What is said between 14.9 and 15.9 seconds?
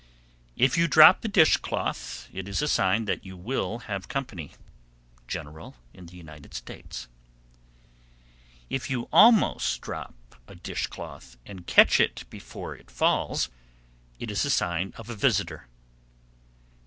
of a visitor.